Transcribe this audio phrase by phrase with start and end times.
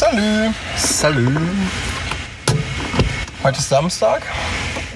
[0.00, 0.50] Salü.
[0.78, 1.38] Salü.
[3.42, 4.22] Heute ist Samstag.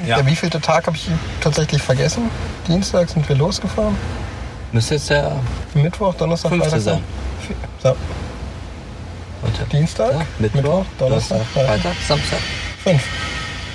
[0.06, 0.16] Ja.
[0.16, 1.10] Der wievielte Tag habe ich
[1.42, 2.30] tatsächlich vergessen?
[2.66, 3.98] Dienstag sind wir losgefahren.
[4.72, 5.36] Müsste jetzt der
[5.74, 6.80] Mittwoch, Donnerstag, Freitag.
[6.80, 7.04] sein.
[7.82, 7.90] So,
[9.42, 9.64] heute.
[9.70, 12.38] Dienstag, Ja, Mittwoch, Donnerstag, Freitag, Samstag.
[12.82, 13.02] Fünf.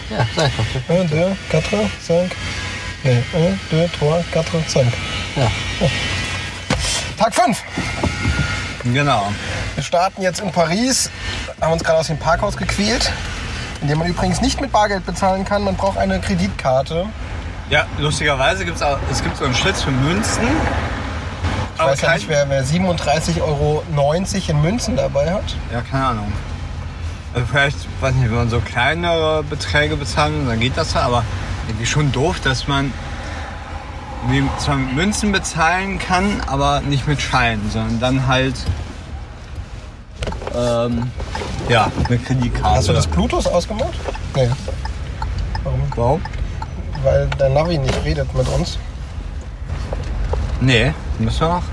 [0.10, 0.54] Ja, sag ich
[0.88, 0.96] doch.
[0.96, 2.32] 1, 2, 4, 5.
[3.04, 4.94] Nee, 1, 2, 3, 4, 5.
[5.36, 5.52] Ja.
[7.20, 7.64] Tag 5.
[8.86, 9.32] Genau.
[9.76, 11.10] Wir starten jetzt in Paris,
[11.62, 13.12] haben uns gerade aus dem Parkhaus gequält,
[13.82, 15.64] in dem man übrigens nicht mit Bargeld bezahlen kann.
[15.64, 17.06] Man braucht eine Kreditkarte.
[17.70, 20.44] Ja, lustigerweise gibt es es gibt so einen Schlitz für Münzen.
[21.76, 23.84] Ich weiß ja nicht, wer, wer 37,90 Euro
[24.50, 25.56] in Münzen dabei hat.
[25.72, 26.34] Ja, keine Ahnung.
[27.34, 31.24] Also vielleicht, weiß nicht, wenn man so kleinere Beträge bezahlen, dann geht das ja, aber
[31.68, 32.92] irgendwie schon doof, dass man
[34.58, 38.56] zwar mit Münzen bezahlen kann, aber nicht mit Scheinen, sondern dann halt
[40.56, 41.12] ähm,
[41.68, 42.78] ja, mit Kreditkarte.
[42.78, 43.94] Hast du das Bluetooth ausgemacht?
[44.36, 44.50] Nee.
[45.64, 45.82] Warum?
[45.96, 46.22] Warum?
[47.04, 48.78] Weil der Navi nicht redet mit uns.
[50.62, 51.64] Nee, müssen wir noch.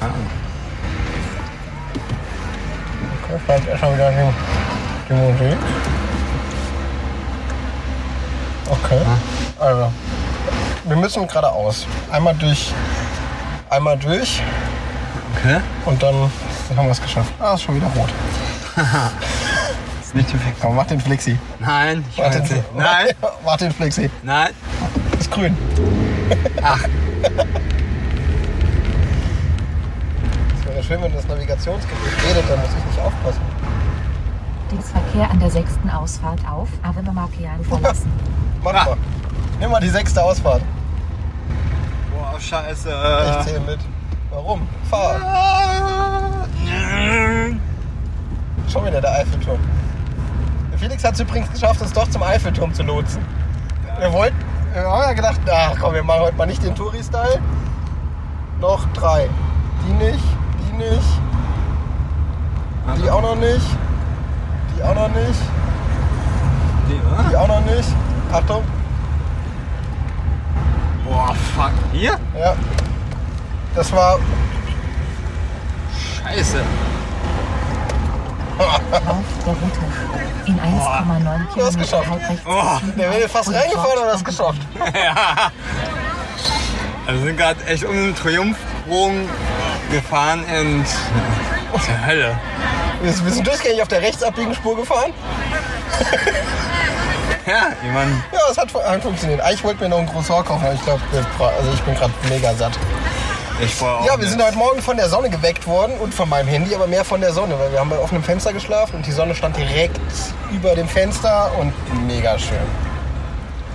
[0.00, 0.26] Keine Ahnung.
[3.22, 5.58] Okay, schreibt er schon wieder die, die Musik.
[8.70, 9.00] Okay.
[9.58, 9.92] Also,
[10.84, 11.86] wir müssen geradeaus.
[12.10, 12.72] Einmal durch.
[13.70, 14.42] Einmal durch
[15.40, 15.60] Okay.
[15.86, 16.14] und dann
[16.76, 17.32] haben wir es geschafft.
[17.38, 18.08] Ah, ist schon wieder rot.
[20.00, 20.56] Ist nicht perfekt.
[20.60, 21.38] Komm, mach den Flexi.
[21.58, 22.74] Nein, ich Mach weiß den, nicht.
[22.74, 23.06] Nein,
[23.44, 24.10] Mach den Flexi.
[24.22, 24.48] nein.
[25.18, 25.56] Ist grün.
[26.62, 26.78] Ach,
[30.60, 33.40] Es wäre schön, wenn das Navigationsgerät redet, dann muss ich nicht aufpassen.
[34.70, 38.10] Dienstverkehr an der sechsten Ausfahrt auf Ave Makian verlassen.
[38.62, 38.96] Mach mal.
[39.60, 40.62] Nimm mal die sechste Ausfahrt.
[42.12, 42.88] boah, scheiße.
[43.40, 43.78] Ich zähle mit.
[44.48, 44.66] Warum?
[44.88, 46.46] Fahr.
[48.66, 49.58] Schon wieder der Eiffelturm.
[50.72, 53.20] Der Felix hat es übrigens geschafft, uns doch zum Eiffelturm zu lotsen.
[53.98, 54.38] Wir wollten,
[54.72, 57.42] wir haben ja gedacht, ach komm, wir machen heute mal nicht den Touri-Style.
[58.58, 59.28] Noch drei.
[59.86, 60.24] Die nicht,
[60.60, 61.20] die nicht,
[63.02, 63.66] die auch noch nicht,
[64.74, 65.40] die auch noch nicht,
[66.88, 67.00] Die,
[67.30, 67.88] die auch noch nicht.
[68.32, 68.64] Achtung,
[71.04, 71.72] Boah, fuck.
[71.92, 72.18] Hier?
[72.38, 72.56] ja.
[73.74, 74.18] Das war
[76.22, 76.62] Scheiße.
[78.58, 78.80] Auf
[79.46, 79.78] der Route.
[80.46, 82.04] In 1,9 Du hast geschafft.
[82.04, 82.42] Kilometer halbrechts.
[82.46, 84.60] Oh, der wäre fast reingefahren und hat es geschafft.
[87.06, 89.26] Also wir sind gerade echt um den Triumphbogen
[89.90, 90.84] gefahren und
[91.82, 92.38] zur Hölle.
[93.00, 95.12] Wir sind durchgängig auf der rechtsabbiegen Spur gefahren.
[97.46, 99.40] Ja, ich mein, Ja, es hat, hat funktioniert.
[99.40, 101.00] Eigentlich wollten wir noch ein Croissant kaufen, aber ich glaube,
[101.40, 102.78] also ich bin gerade mega satt.
[103.60, 106.28] Ich war auch Ja, wir sind heute Morgen von der Sonne geweckt worden und von
[106.28, 109.06] meinem Handy, aber mehr von der Sonne, weil wir haben bei offenem Fenster geschlafen und
[109.06, 110.00] die Sonne stand direkt
[110.52, 111.72] über dem Fenster und
[112.06, 112.58] mega schön.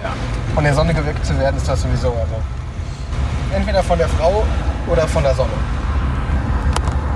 [0.03, 0.11] Ja.
[0.55, 2.09] Von der Sonne geweckt zu werden ist das sowieso.
[2.09, 2.41] Also
[3.55, 4.43] entweder von der Frau
[4.87, 5.51] oder von der Sonne.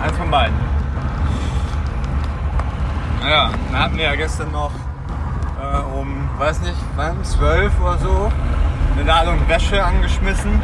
[0.03, 0.55] Eins von beiden.
[3.23, 4.72] Ja, dann hatten wir ja gestern noch
[5.61, 8.31] äh, um, weiß nicht, wann, 12 oder so,
[8.95, 10.61] eine Ladung Wäsche angeschmissen.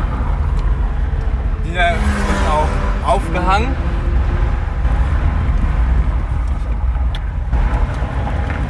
[1.66, 2.00] Die da ist
[2.50, 3.76] auch aufgehangen.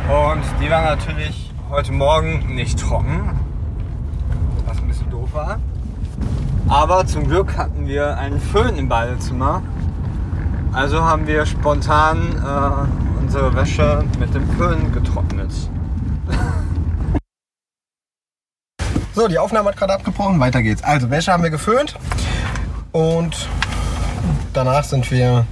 [0.10, 3.32] Und die war natürlich heute Morgen nicht trocken,
[4.66, 5.60] was ein bisschen doof war.
[6.70, 9.62] Aber zum Glück hatten wir einen Föhn im Badezimmer.
[10.72, 15.52] Also haben wir spontan äh, unsere Wäsche mit dem Föhn getrocknet.
[19.16, 20.40] So, die Aufnahme hat gerade abgebrochen.
[20.40, 20.84] Weiter geht's.
[20.84, 21.96] Also, Wäsche haben wir geföhnt.
[22.94, 23.50] Und
[24.54, 25.46] danach sind wir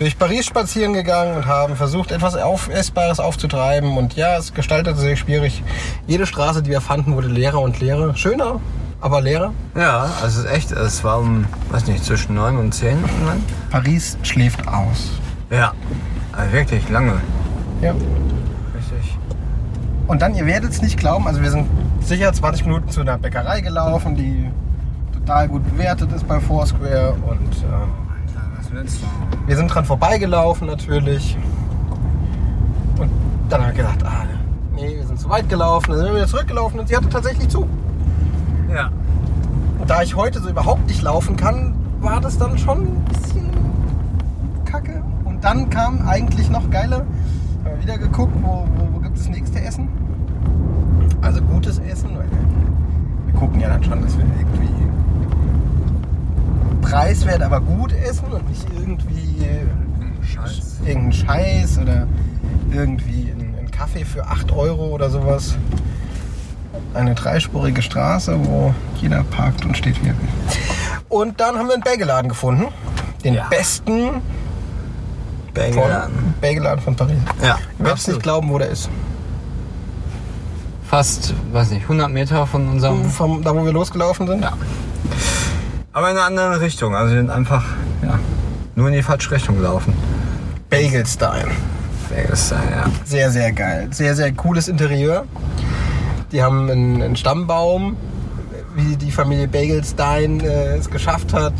[0.00, 3.96] durch Paris spazieren gegangen und haben versucht, etwas auf Essbares aufzutreiben.
[3.96, 5.62] Und ja, es gestaltete sich schwierig.
[6.08, 8.16] Jede Straße, die wir fanden, wurde leerer und leerer.
[8.16, 8.60] Schöner,
[9.00, 9.52] aber leerer.
[9.76, 13.44] Ja, also es ist echt, es war um, weiß nicht, zwischen 9 und 10 irgendwann.
[13.70, 15.12] Paris schläft aus.
[15.50, 15.74] Ja,
[16.32, 17.20] also wirklich lange.
[17.80, 17.92] Ja.
[17.92, 19.16] Richtig.
[20.08, 21.68] Und dann, ihr werdet es nicht glauben, also wir sind
[22.00, 24.50] sicher 20 Minuten zu einer Bäckerei gelaufen, die
[25.24, 27.14] total gut bewertet ist bei Foursquare.
[27.26, 28.86] Und ähm?
[29.46, 31.38] Wir sind dran vorbeigelaufen natürlich.
[32.98, 33.10] Und
[33.48, 34.24] dann haben wir gedacht, ah,
[34.74, 35.90] nee, wir sind zu weit gelaufen.
[35.90, 37.66] Dann sind wir wieder zurückgelaufen und sie hatte tatsächlich zu.
[38.72, 38.90] Ja.
[39.78, 43.50] Und da ich heute so überhaupt nicht laufen kann, war das dann schon ein bisschen
[44.64, 45.02] kacke.
[45.24, 46.98] Und dann kam eigentlich noch geiler.
[46.98, 49.88] Haben wir wieder geguckt, wo, wo, wo gibt es das nächste Essen.
[51.22, 52.10] Also gutes Essen.
[52.16, 52.26] Weil
[53.26, 54.84] wir gucken ja dann schon, dass wir irgendwie
[56.90, 59.46] preiswert, aber gut essen und nicht irgendwie
[60.32, 60.76] Scheiß.
[60.84, 62.06] irgendeinen Scheiß oder
[62.72, 65.56] irgendwie einen einen Kaffee für 8 Euro oder sowas.
[66.92, 70.28] Eine dreispurige Straße, wo jeder parkt und steht wie er will.
[71.08, 72.66] Und dann haben wir einen Bageladen gefunden.
[73.24, 73.46] Den Ja.
[73.48, 74.20] besten
[75.54, 76.14] Bageladen.
[76.14, 77.16] von, Bageladen von Paris.
[77.42, 78.88] Ja, Ich werde es nicht glauben, wo der ist.
[80.88, 83.04] Fast, weiß nicht, 100 Meter von unserem.
[83.10, 84.42] Vom, da, wo wir losgelaufen sind.
[84.42, 84.52] Ja.
[85.94, 86.96] Aber in eine andere Richtung.
[86.96, 87.64] Also sind einfach
[88.02, 88.18] ja,
[88.74, 89.94] nur in die falsche Richtung gelaufen.
[90.68, 91.46] Bagel Style.
[92.10, 92.84] Bagels, ja.
[93.04, 93.88] Sehr, sehr geil.
[93.92, 95.24] Sehr, sehr cooles Interieur.
[96.32, 97.96] Die haben einen, einen Stammbaum,
[98.74, 101.54] wie die Familie Bagelstein äh, es geschafft hat,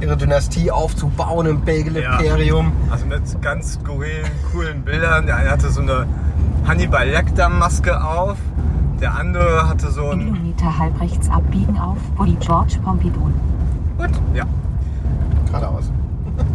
[0.00, 2.72] ihre Dynastie aufzubauen im Bagel-Imperium.
[2.88, 5.26] Also mit ganz skurrilen, coolen Bildern.
[5.26, 6.06] Der eine hatte so eine
[6.68, 8.38] Hannibal Lecter-Maske auf.
[9.00, 10.20] Der andere hatte so ein.
[10.20, 13.32] Kilometer halb rechts abbiegen auf Uli George Pompidou.
[14.02, 14.20] Gut.
[14.34, 14.44] Ja.
[15.46, 15.84] Geradeaus.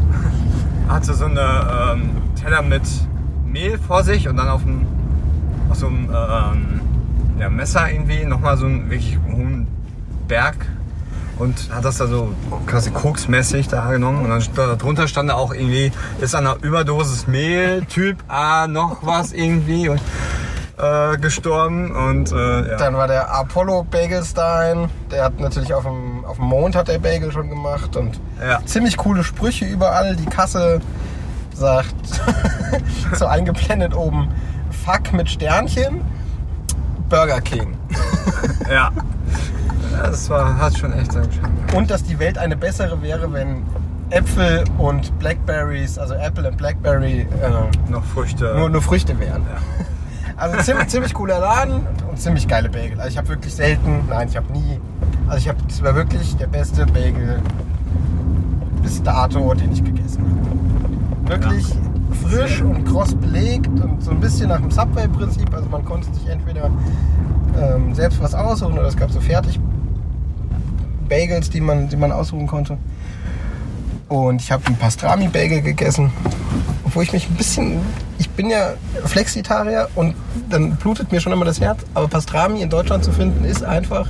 [0.89, 2.83] Hatte so eine ähm, Teller mit
[3.45, 4.85] Mehl vor sich und dann auf dem
[5.69, 6.81] auf so einem ähm,
[7.39, 9.67] ja, Messer irgendwie nochmal so einen wirklich hohen
[10.27, 10.55] Berg
[11.39, 12.33] und hat das da so
[12.65, 17.27] quasi koksmäßig da genommen und dann darunter stand da auch irgendwie, ist an einer Überdosis
[17.27, 20.01] Mehl, Typ A, noch was irgendwie und,
[20.77, 22.77] äh, gestorben und äh, ja.
[22.77, 26.99] Dann war der Apollo Bagelstein, der hat natürlich auf dem, auf dem Mond hat der
[26.99, 28.59] Bagel schon gemacht und Ja.
[28.65, 30.15] ziemlich coole Sprüche überall.
[30.15, 30.79] Die Kasse
[31.53, 31.95] sagt
[33.15, 34.29] so eingeblendet oben
[34.85, 36.01] Fuck mit Sternchen,
[37.09, 37.75] Burger King.
[38.71, 38.91] ja.
[40.03, 41.51] Das war, hat schon echt seinen Charme.
[41.75, 43.63] Und dass die Welt eine bessere wäre, wenn
[44.09, 48.53] Äpfel und Blackberries, also Apple und Blackberry, äh, Noch Früchte.
[48.55, 49.45] nur, nur Früchte wären.
[50.37, 52.97] Also ziemlich, ziemlich cooler Laden und ziemlich geile Bagel.
[52.99, 54.79] Also ich habe wirklich selten, nein, ich habe nie,
[55.27, 57.41] also ich habe, das war wirklich der beste Bagel
[58.81, 61.29] bis dato, den ich gegessen habe.
[61.29, 61.65] Wirklich
[62.23, 65.53] frisch und kross belegt und so ein bisschen nach dem Subway-Prinzip.
[65.53, 66.69] Also man konnte sich entweder
[67.59, 69.59] ähm, selbst was aussuchen oder es gab so fertig
[71.09, 72.77] Bagels, die man, die man aussuchen konnte.
[74.07, 76.11] Und ich habe einen Pastrami-Bagel gegessen,
[76.85, 77.79] obwohl ich mich ein bisschen.
[78.19, 78.73] Ich bin ja
[79.03, 80.15] Flexitarier und
[80.49, 81.79] dann blutet mir schon immer das Herz.
[81.93, 84.09] Aber Pastrami in Deutschland zu finden ist einfach.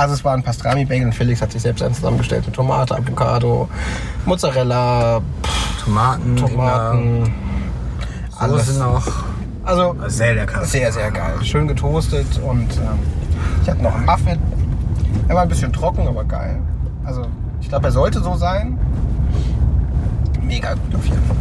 [0.00, 3.68] Also es war ein Pastrami-Bagel und Felix hat sich selbst einen zusammengestellt mit Tomate, Avocado,
[4.24, 5.20] Mozzarella,
[5.84, 7.34] Tomaten, Tomaten.
[8.38, 8.78] alles alles.
[8.78, 9.06] noch.
[9.62, 10.64] Also Sehr lecker.
[10.64, 11.34] sehr, sehr geil.
[11.42, 12.98] Schön getoastet und ähm,
[13.62, 14.38] ich hatte noch einen Muffin.
[15.28, 16.58] Er war ein bisschen trocken, aber geil.
[17.04, 17.26] Also
[17.60, 18.78] ich glaube, er sollte so sein.
[20.42, 21.36] Mega gut auf jeden Fall.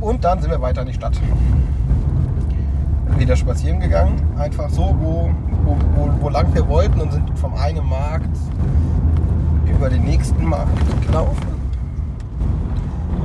[0.00, 1.18] Und dann sind wir weiter in die Stadt.
[3.18, 4.20] Wieder spazieren gegangen.
[4.36, 5.30] Einfach so, wo,
[5.64, 8.36] wo, wo, wo lang wir wollten und sind vom einen Markt
[9.68, 11.46] über den nächsten Markt gelaufen.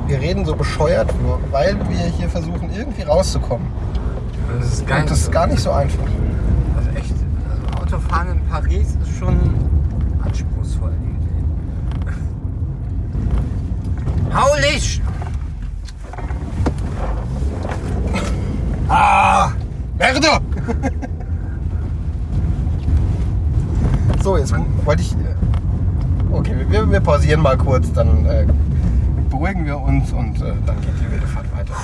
[0.06, 1.12] Wir reden so bescheuert,
[1.50, 3.66] weil wir hier versuchen, irgendwie rauszukommen.
[4.58, 5.02] Das ist geil.
[5.02, 6.04] Und das ist gar nicht so einfach.
[6.76, 7.14] Also echt,
[7.48, 9.38] also Autofahren in Paris ist schon
[10.24, 10.92] anspruchsvoll.
[14.32, 15.00] Haulich!
[18.88, 19.52] Ah!
[20.00, 20.28] Merde!
[24.22, 24.54] so, jetzt
[24.84, 25.12] wollte ich.
[25.12, 25.16] äh,
[26.32, 28.46] Okay, wir, wir pausieren mal kurz, dann äh,
[29.28, 31.74] beruhigen wir uns und äh, dann geht die wilde Fahrt weiter.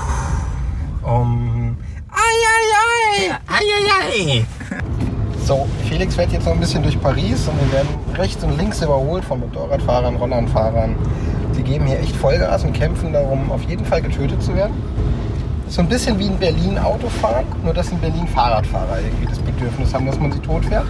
[1.03, 1.77] Um,
[2.11, 2.17] ai,
[2.55, 3.39] ai, ai.
[3.59, 4.45] Eieiei!
[5.45, 8.81] So, Felix fährt jetzt noch ein bisschen durch Paris und wir werden rechts und links
[8.83, 10.95] überholt von Motorradfahrern, Rollerfahrern.
[11.57, 14.75] Die geben hier echt Vollgas und kämpfen darum, auf jeden Fall getötet zu werden.
[15.69, 19.93] So ein bisschen wie in Berlin Autofahren, nur dass in Berlin Fahrradfahrer irgendwie das Bedürfnis
[19.93, 20.87] haben, dass man sie tot fährt.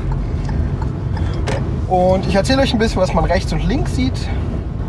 [1.89, 4.19] Und ich erzähle euch ein bisschen, was man rechts und links sieht.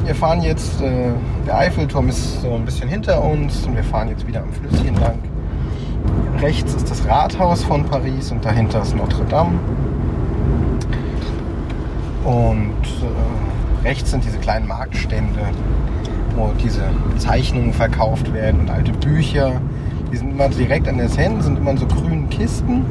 [0.04, 1.12] Wir fahren jetzt, äh,
[1.46, 4.96] der Eiffelturm ist so ein bisschen hinter uns und wir fahren jetzt wieder am Flüsschen
[4.96, 5.20] lang.
[6.42, 9.58] Rechts ist das Rathaus von Paris und dahinter ist Notre Dame.
[12.24, 15.40] Und äh, rechts sind diese kleinen Marktstände,
[16.38, 16.84] wo diese
[17.18, 19.60] Zeichnungen verkauft werden und alte Bücher.
[20.12, 22.86] Die sind immer direkt an der Seine, sind immer in so grünen Kisten.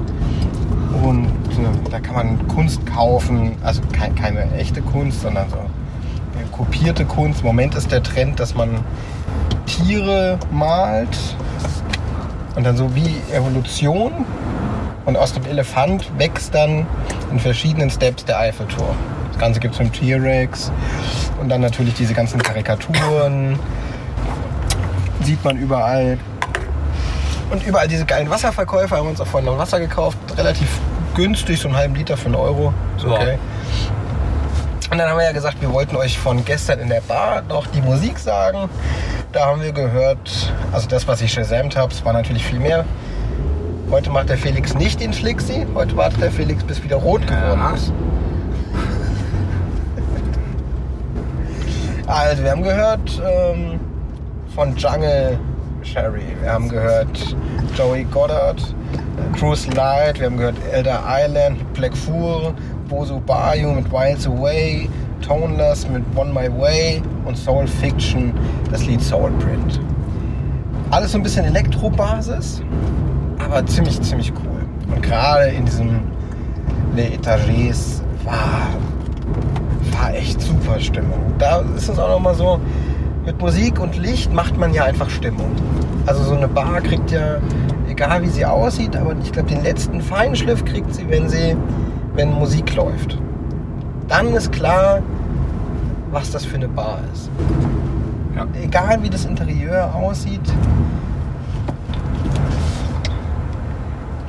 [1.02, 6.56] Und äh, da kann man Kunst kaufen, also kein, keine echte Kunst, sondern so äh,
[6.56, 7.40] kopierte Kunst.
[7.40, 8.70] Im Moment ist der Trend, dass man
[9.66, 11.16] Tiere malt
[12.56, 14.12] und dann so wie Evolution.
[15.04, 16.84] Und aus dem Elefant wächst dann
[17.30, 18.96] in verschiedenen Steps der Eiffelturm.
[19.36, 20.72] Das Ganze gibt es mit T-Rex.
[21.38, 23.58] Und dann natürlich diese ganzen Karikaturen.
[25.20, 26.16] Sieht man überall.
[27.50, 30.16] Und überall diese geilen Wasserverkäufer haben uns auch vorhin noch Wasser gekauft.
[30.38, 30.68] Relativ
[31.14, 32.72] günstig, so einen halben Liter für einen Euro.
[33.04, 33.12] Ja.
[33.12, 33.38] okay.
[34.90, 37.66] Und dann haben wir ja gesagt, wir wollten euch von gestern in der Bar noch
[37.66, 38.70] die Musik sagen.
[39.32, 42.86] Da haben wir gehört, also das, was ich gesamt habe, es war natürlich viel mehr.
[43.90, 45.66] Heute macht der Felix nicht den Flixi.
[45.74, 47.74] Heute wartet der Felix, bis wieder rot geworden Ja.
[47.74, 47.92] ist.
[52.06, 53.80] Also, wir haben gehört ähm,
[54.54, 55.36] von Jungle
[55.82, 56.36] Sherry.
[56.40, 57.36] Wir haben gehört
[57.76, 58.62] Joey Goddard,
[59.36, 60.20] Cruise Light.
[60.20, 62.54] Wir haben gehört Elder Island, Black Fool,
[62.88, 64.88] Bozo Bayou mit Wilds Away,
[65.20, 68.32] Toneless mit On My Way und Soul Fiction,
[68.70, 69.80] das Lied Soul Print.
[70.92, 72.62] Alles so ein bisschen Elektrobasis,
[73.40, 74.94] aber ziemlich, ziemlich cool.
[74.94, 76.00] Und gerade in diesem
[76.94, 78.68] Les Etagers war,
[79.98, 81.20] war echt super Stimmung.
[81.38, 82.60] Da ist es auch nochmal so,
[83.24, 85.50] mit Musik und Licht macht man ja einfach Stimmung.
[86.06, 87.38] Also so eine Bar kriegt ja,
[87.88, 91.56] egal wie sie aussieht, aber ich glaube den letzten Feinschliff kriegt sie, wenn sie,
[92.14, 93.18] wenn Musik läuft.
[94.08, 95.00] Dann ist klar,
[96.12, 97.30] was das für eine Bar ist.
[98.36, 98.46] Ja.
[98.62, 100.40] Egal wie das Interieur aussieht.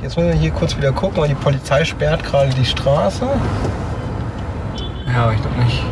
[0.01, 3.27] Jetzt müssen wir hier kurz wieder gucken, weil die Polizei sperrt gerade die Straße.
[5.17, 5.83] Ja, aber ich glaube nicht.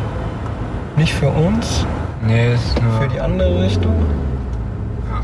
[0.96, 1.84] Nicht für uns,
[2.24, 2.92] Nee, ist nur.
[3.02, 3.92] für die andere Richtung.
[5.10, 5.20] Ja.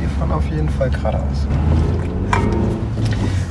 [0.00, 1.46] Wir fahren auf jeden Fall geradeaus.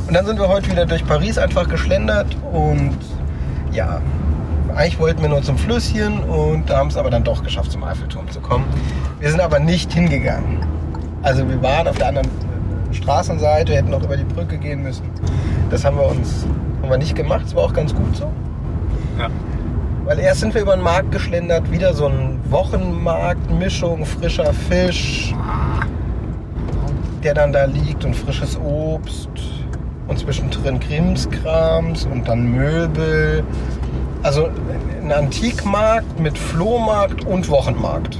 [0.07, 2.97] Und dann sind wir heute wieder durch Paris einfach geschlendert und
[3.71, 4.01] ja,
[4.75, 7.83] eigentlich wollten wir nur zum Flüsschen und da haben es aber dann doch geschafft, zum
[7.83, 8.65] Eiffelturm zu kommen.
[9.19, 10.65] Wir sind aber nicht hingegangen.
[11.21, 12.29] Also wir waren auf der anderen
[12.93, 15.03] Straßenseite, hätten noch über die Brücke gehen müssen.
[15.69, 16.47] Das haben wir uns
[16.87, 18.31] haben wir nicht gemacht, es war auch ganz gut so.
[19.19, 19.27] Ja.
[20.05, 25.35] Weil erst sind wir über den Markt geschlendert, wieder so ein Wochenmarkt, Mischung, frischer Fisch,
[27.23, 29.27] der dann da liegt und frisches Obst
[30.07, 33.43] und zwischendrin Krimskrams und dann Möbel.
[34.23, 34.47] Also
[35.03, 38.17] ein Antikmarkt mit Flohmarkt und Wochenmarkt.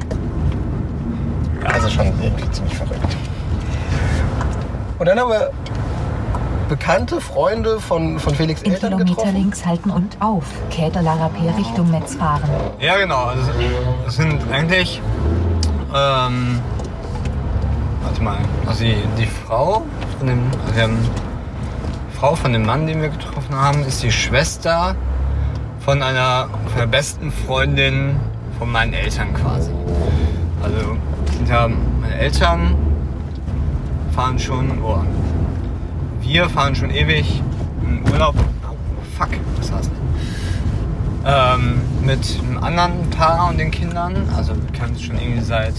[1.64, 3.16] Also schon irgendwie ziemlich verrückt.
[5.00, 5.52] Und dann haben wir
[6.68, 9.36] bekannte Freunde von, von Felix In Eltern Kilometer getroffen.
[9.36, 10.46] links halten und auf.
[10.70, 12.50] Käther Larapé Richtung Metz fahren.
[12.80, 13.26] Ja, genau.
[13.26, 13.44] Also,
[14.08, 15.02] es sind eigentlich.
[15.96, 16.60] Ähm,
[18.04, 18.38] warte mal.
[18.66, 19.84] Also die, die Frau
[20.18, 20.40] von dem.
[20.68, 20.98] Also haben,
[22.12, 24.96] die Frau von dem Mann, den wir getroffen haben, ist die Schwester
[25.80, 28.20] von einer, von der besten Freundin
[28.58, 29.72] von meinen Eltern quasi.
[30.64, 30.98] Also
[31.32, 31.68] sind ja
[32.02, 32.76] meine Eltern
[34.16, 34.82] fahren schon.
[34.84, 35.00] Oh,
[36.22, 37.42] wir fahren schon ewig
[37.82, 38.36] in Urlaub.
[38.70, 38.76] Oh,
[39.18, 40.08] fuck, was war's denn?
[41.28, 44.16] ähm, mit einem anderen Paar und den Kindern.
[44.36, 45.74] Also wir kennen es schon irgendwie seit,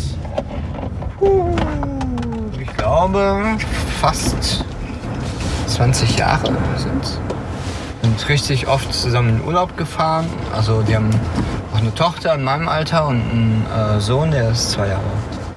[2.61, 3.45] ich glaube,
[4.01, 4.65] fast
[5.67, 7.19] 20 Jahre sind
[8.03, 10.27] Sind richtig oft zusammen in Urlaub gefahren.
[10.55, 11.11] Also die haben
[11.73, 15.03] auch eine Tochter in meinem Alter und einen äh, Sohn, der ist zwei Jahre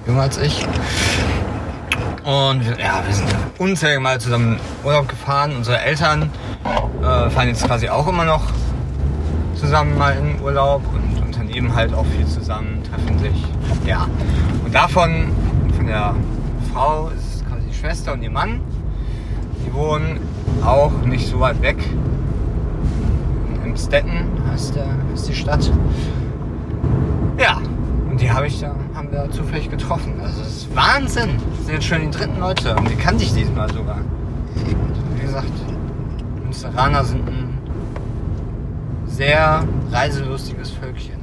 [0.06, 0.66] jünger als ich.
[2.24, 5.56] Und ja, wir sind unzählige Mal zusammen Urlaub gefahren.
[5.56, 6.30] Unsere Eltern
[7.00, 8.42] äh, fahren jetzt quasi auch immer noch
[9.56, 13.44] zusammen mal in Urlaub und unternehmen halt auch viel zusammen, treffen sich.
[13.86, 14.06] Ja.
[14.64, 15.32] Und davon,
[15.76, 16.14] von der
[16.72, 18.60] Frau, ist quasi die Schwester und ihr Mann.
[19.66, 20.20] Die wohnen
[20.64, 21.78] auch nicht so weit weg.
[23.64, 25.70] In Stetten heißt, der, heißt die Stadt.
[27.38, 27.58] Ja.
[28.22, 30.14] Die habe ich da, haben wir zufällig getroffen.
[30.22, 31.30] Also das ist Wahnsinn.
[31.56, 33.96] Das sind jetzt schon die dritten Leute und die kannte ich diesmal sogar.
[33.96, 35.50] Und wie gesagt,
[36.40, 37.58] Münsteraner sind ein
[39.06, 41.18] sehr reiselustiges Völkchen.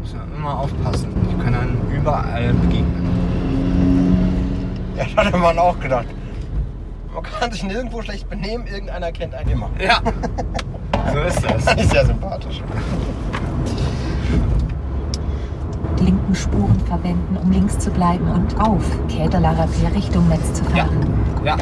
[0.00, 1.14] Muss man immer aufpassen.
[1.30, 3.08] Die können einem überall begegnen.
[4.96, 6.06] Ja, das hat man auch gedacht.
[7.14, 9.70] Man kann sich nirgendwo schlecht benehmen, irgendeiner kennt einen immer.
[9.78, 10.00] Ja,
[11.12, 11.64] so ist das.
[11.64, 12.60] Das ist sehr sympathisch.
[16.04, 18.82] Linken Spuren verwenden, um links zu bleiben und auf.
[19.08, 20.84] Käther Larapé Richtung Metz zu Ja.
[20.84, 20.96] fahren.
[21.44, 21.56] Ja,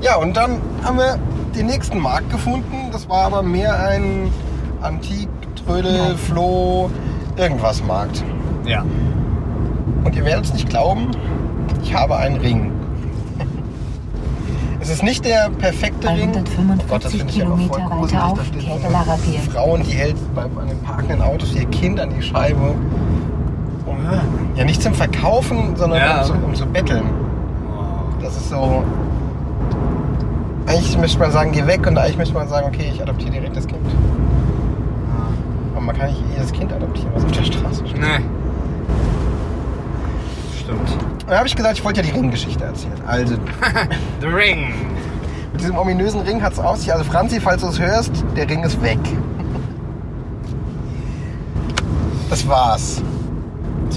[0.00, 1.18] Ja, und dann haben wir
[1.56, 2.90] den nächsten Markt gefunden.
[2.92, 4.30] Das war aber mehr ein
[4.80, 5.28] Antik,
[5.66, 6.88] Trödel, Floh,
[7.36, 8.22] irgendwas Markt.
[8.66, 8.84] ja.
[10.04, 11.10] Und ihr werdet es nicht glauben,
[11.82, 12.70] ich habe einen Ring.
[14.80, 16.28] Es ist nicht der perfekte Ring.
[16.30, 18.14] 145 Oh Gott, das finde ich aber voll Kilometer gruselig.
[18.20, 19.50] weiter auf Da steht so Käther eine Larapé.
[19.52, 22.74] Frau und die hält bei, bei den parkenden Autos ihr Kind an die Scheibe.
[24.56, 26.20] Ja, nicht zum Verkaufen, sondern Ja.
[26.20, 27.04] um, zu, um zu betteln.
[28.22, 28.82] Das ist so.
[30.66, 33.56] Eigentlich müsste man sagen, geh weg und eigentlich müsste man sagen, okay, ich adoptiere direkt
[33.56, 33.80] das Kind.
[35.74, 38.00] Aber man kann nicht jedes Kind adoptieren, was auf der Straße steht.
[38.00, 38.24] Nee.
[40.58, 40.96] Stimmt.
[41.26, 42.92] Dann habe ich gesagt, ich wollte ja die Ringgeschichte erzählen.
[43.06, 43.36] Also,
[44.20, 44.74] The Ring.
[45.52, 46.92] Mit diesem ominösen Ring hat es auf sich.
[46.92, 48.98] Also Franzi, falls du es hörst, der Ring ist weg.
[52.28, 53.02] Das war's.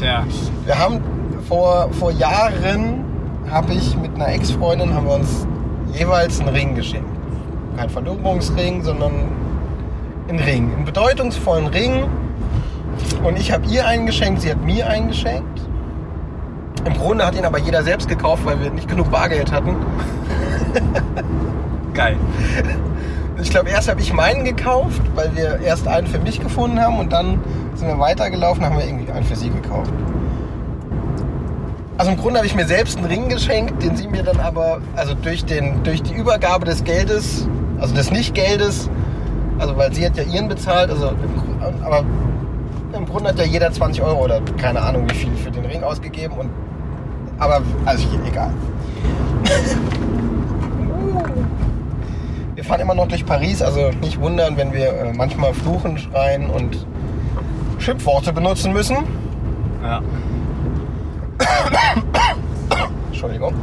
[0.02, 0.26] Tja.
[0.66, 1.00] Wir haben
[1.48, 3.06] vor, vor Jahren,
[3.52, 5.46] habe ich mit einer Ex-Freundin, haben wir uns
[5.94, 7.08] jeweils einen Ring geschenkt.
[7.78, 9.12] Kein Verlobungsring, sondern
[10.28, 10.74] einen Ring.
[10.74, 12.06] Einen bedeutungsvollen Ring.
[13.24, 15.62] Und ich habe ihr einen geschenkt, sie hat mir einen geschenkt.
[16.84, 19.76] Im Grunde hat ihn aber jeder selbst gekauft, weil wir nicht genug Bargeld hatten.
[21.94, 22.18] Geil.
[23.42, 27.00] Ich glaube, erst habe ich meinen gekauft, weil wir erst einen für mich gefunden haben
[27.00, 27.40] und dann
[27.76, 29.92] sind wir weitergelaufen, haben wir irgendwie einen für sie gekauft.
[31.98, 34.80] Also im Grunde habe ich mir selbst einen Ring geschenkt, den sie mir dann aber,
[34.96, 37.48] also durch, den, durch die Übergabe des Geldes,
[37.80, 38.90] also des Nicht-Geldes,
[39.58, 42.04] also weil sie hat ja ihren bezahlt, also im, aber
[42.94, 45.84] im Grunde hat ja jeder 20 Euro oder keine Ahnung wie viel für den Ring
[45.84, 46.50] ausgegeben und
[47.40, 48.52] aber also egal.
[52.62, 56.48] Wir fahren immer noch durch Paris, also nicht wundern, wenn wir äh, manchmal fluchen, schreien
[56.52, 56.86] und
[57.80, 58.98] Schimpfworte benutzen müssen.
[59.82, 60.00] Ja.
[63.08, 63.56] Entschuldigung.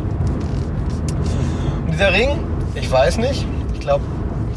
[1.84, 2.40] Und dieser Ring,
[2.74, 4.02] ich weiß nicht, ich glaube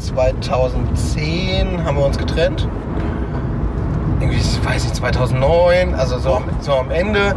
[0.00, 2.66] 2010 haben wir uns getrennt.
[4.18, 7.36] Irgendwie, ich weiß nicht, 2009, also so, am, so am Ende,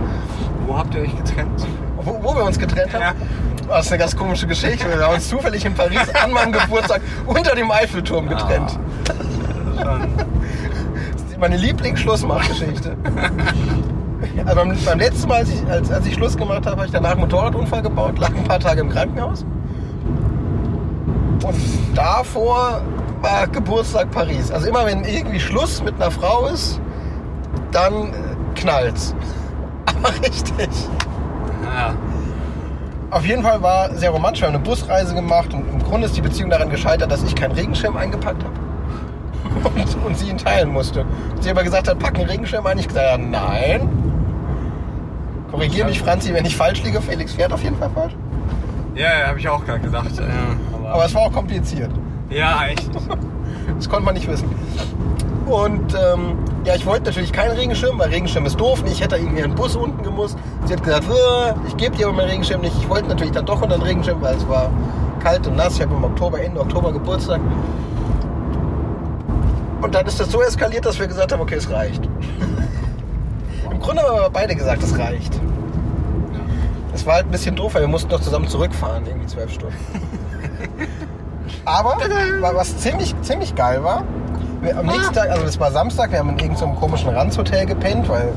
[0.66, 1.68] Wo habt ihr euch getrennt?
[2.06, 3.16] wo, wo wir uns getrennt haben.
[3.68, 3.78] Ja.
[3.78, 4.88] Das ist eine ganz komische Geschichte.
[4.88, 8.78] Wir haben uns zufällig in Paris an meinem Geburtstag unter dem Eiffelturm getrennt.
[9.82, 10.10] Schon.
[10.18, 12.96] Das ist meine Lieblingsschlussmachgeschichte.
[14.46, 16.92] Also beim, beim letzten Mal, als ich, als, als ich Schluss gemacht habe, habe ich
[16.92, 19.46] danach einen Motorradunfall gebaut, lag ein paar Tage im Krankenhaus.
[21.44, 21.56] Und
[21.96, 22.82] davor
[23.22, 24.52] war Geburtstag Paris.
[24.52, 26.80] Also immer wenn irgendwie Schluss mit einer Frau ist,
[27.72, 28.14] dann äh,
[28.56, 29.16] knallt's.
[29.86, 30.70] Aber richtig.
[31.64, 31.94] Ja.
[33.12, 34.42] Auf jeden Fall war sehr romantisch.
[34.42, 37.36] Wir haben eine Busreise gemacht und im Grunde ist die Beziehung daran gescheitert, dass ich
[37.36, 38.54] keinen Regenschirm eingepackt habe.
[39.76, 41.02] Und, und sie ihn teilen musste.
[41.34, 42.78] Und sie aber gesagt hat, pack einen Regenschirm ein.
[42.78, 43.90] Ich gesagt habe, nein.
[45.50, 47.02] Korrigiere mich, Franzi, wenn ich falsch liege.
[47.02, 48.14] Felix fährt auf jeden Fall falsch.
[48.96, 50.12] Ja, ja, habe ich auch gerade gedacht.
[50.18, 50.26] Ja,
[50.74, 51.90] aber, Aber es war auch kompliziert.
[52.30, 52.90] ja, echt.
[53.78, 54.48] Das konnte man nicht wissen.
[55.48, 58.84] Und ähm, ja, ich wollte natürlich keinen Regenschirm, weil Regenschirm ist doof.
[58.88, 60.38] Ich hätte irgendwie einen Bus unten gemusst.
[60.66, 62.76] Sie hat gesagt, "Äh, ich gebe dir aber meinen Regenschirm nicht.
[62.78, 64.70] Ich wollte natürlich dann doch unter den Regenschirm, weil es war
[65.22, 65.76] kalt und nass.
[65.76, 67.40] Ich habe im Oktober, Ende Oktober Geburtstag.
[69.82, 72.04] Und dann ist das so eskaliert, dass wir gesagt haben, okay, es reicht.
[73.72, 75.40] Im Grunde haben wir beide gesagt, es reicht.
[76.94, 79.76] Es war halt ein bisschen doof, weil wir mussten doch zusammen zurückfahren, irgendwie zwölf Stunden.
[81.66, 81.98] Aber
[82.42, 84.04] wa- was ziemlich, ziemlich geil war,
[84.74, 88.30] am nächsten Tag, also das war Samstag, wir haben in irgendeinem komischen Ranzhotel gepennt, weil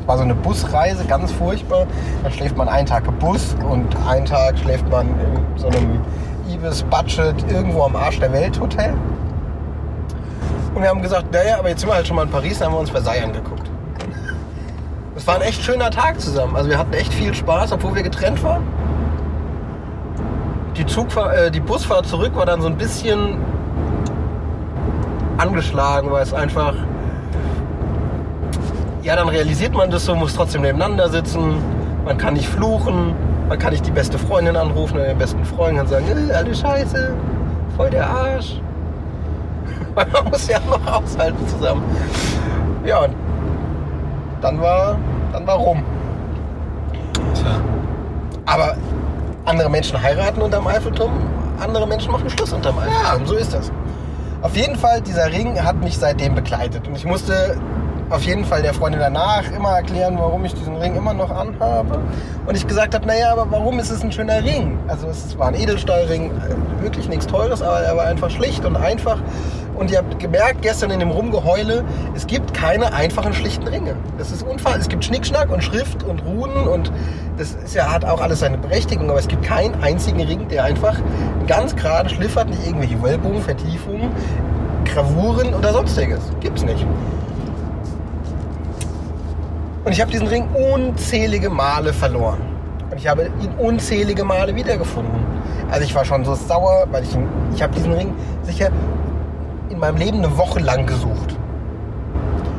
[0.00, 1.86] es war so eine Busreise, ganz furchtbar.
[2.22, 6.00] Dann schläft man einen Tag im Bus und einen Tag schläft man in so einem
[6.48, 8.94] Ibis Budget irgendwo am Arsch der Welt Hotel.
[10.74, 12.68] Und wir haben gesagt, naja, aber jetzt sind wir halt schon mal in Paris, dann
[12.68, 13.70] haben wir uns Versailles angeguckt.
[15.16, 16.54] Es war ein echt schöner Tag zusammen.
[16.54, 18.62] Also wir hatten echt viel Spaß, obwohl wir getrennt waren.
[20.76, 23.38] Die, Zugfahr äh, die Busfahrt zurück war dann so ein bisschen
[25.38, 26.74] angeschlagen, weil es einfach...
[29.02, 31.56] Ja, dann realisiert man das so, muss trotzdem nebeneinander sitzen.
[32.04, 33.14] Man kann nicht fluchen.
[33.48, 36.52] Man kann nicht die beste Freundin anrufen oder den besten Freund und sagen, äh, alle
[36.52, 37.14] Scheiße,
[37.76, 38.60] voll der Arsch.
[39.94, 41.84] Weil man muss ja noch aushalten zusammen.
[42.84, 43.14] Ja, und
[44.40, 44.98] dann war,
[45.32, 45.84] dann war rum.
[47.34, 47.60] Tja.
[48.46, 48.76] Aber
[49.44, 51.12] andere Menschen heiraten unterm Eiffelturm,
[51.60, 53.26] andere Menschen machen Schluss unterm Eiffelturm.
[53.26, 53.70] So ist das.
[54.46, 56.86] Auf jeden Fall, dieser Ring hat mich seitdem begleitet.
[56.86, 57.60] Und ich musste
[58.08, 61.98] auf jeden Fall der Freundin danach immer erklären, warum ich diesen Ring immer noch anhabe.
[62.46, 64.78] Und ich gesagt habe, naja, aber warum ist es ein schöner Ring?
[64.86, 68.76] Also es war ein Edelstahlring, äh, wirklich nichts Teures, aber er war einfach schlicht und
[68.76, 69.18] einfach.
[69.76, 73.94] Und ihr habt gemerkt gestern in dem Rumgeheule, es gibt keine einfachen, schlichten Ringe.
[74.16, 74.78] Das ist unfall.
[74.78, 76.90] Es gibt Schnickschnack und Schrift und Runen und
[77.36, 80.64] das ist ja, hat auch alles seine Berechtigung, aber es gibt keinen einzigen Ring, der
[80.64, 80.96] einfach
[81.46, 84.10] ganz gerade schliffert, nicht irgendwelche Wölbungen, Vertiefungen,
[84.86, 86.20] Gravuren oder sonstiges.
[86.40, 86.86] Gibt's nicht.
[89.86, 92.40] Und ich habe diesen Ring unzählige Male verloren.
[92.90, 95.14] Und ich habe ihn unzählige Male wiedergefunden.
[95.70, 97.16] Also ich war schon so sauer, weil ich
[97.54, 98.70] ich habe diesen Ring sicher
[99.70, 101.36] in meinem Leben eine Woche lang gesucht.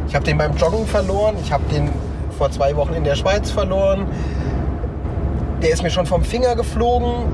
[0.07, 1.35] Ich habe den beim Joggen verloren.
[1.41, 1.89] Ich habe den
[2.37, 4.05] vor zwei Wochen in der Schweiz verloren.
[5.61, 7.25] Der ist mir schon vom Finger geflogen.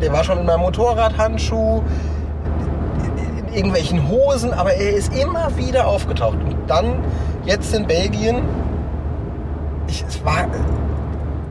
[0.00, 1.82] Der war schon in meinem Motorradhandschuh,
[3.48, 6.38] in irgendwelchen Hosen, aber er ist immer wieder aufgetaucht.
[6.44, 7.00] Und dann,
[7.48, 8.42] jetzt in Belgien,
[9.88, 10.46] ich, es war,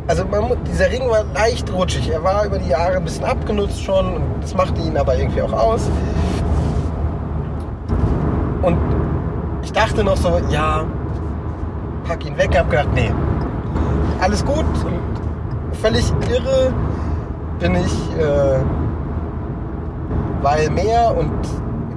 [0.07, 2.09] Also man, dieser Ring war leicht rutschig.
[2.09, 4.21] Er war über die Jahre ein bisschen abgenutzt schon.
[4.39, 5.89] Das machte ihn aber irgendwie auch aus.
[8.61, 8.77] Und
[9.63, 10.85] ich dachte noch so, ja,
[12.07, 12.55] pack ihn weg.
[12.57, 13.11] Hab gedacht, nee,
[14.21, 14.65] alles gut.
[14.85, 16.71] Und völlig irre
[17.59, 18.59] bin ich, äh,
[20.43, 21.31] weil Meer und